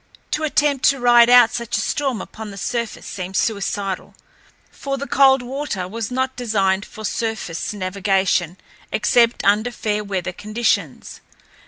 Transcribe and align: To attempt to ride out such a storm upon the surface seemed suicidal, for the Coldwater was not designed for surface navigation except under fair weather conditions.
To 0.31 0.43
attempt 0.43 0.85
to 0.85 0.99
ride 0.99 1.29
out 1.29 1.51
such 1.53 1.77
a 1.77 1.79
storm 1.79 2.21
upon 2.21 2.49
the 2.49 2.57
surface 2.57 3.05
seemed 3.05 3.37
suicidal, 3.37 4.15
for 4.71 4.97
the 4.97 5.05
Coldwater 5.05 5.87
was 5.87 6.09
not 6.09 6.35
designed 6.35 6.85
for 6.85 7.05
surface 7.05 7.71
navigation 7.71 8.57
except 8.91 9.45
under 9.45 9.69
fair 9.69 10.03
weather 10.03 10.33
conditions. 10.33 11.21